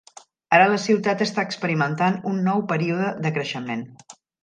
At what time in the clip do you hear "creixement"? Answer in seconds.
3.41-3.89